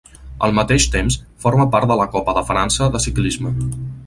[0.45, 3.55] Al mateix temps, forma part de la Copa de França de ciclisme.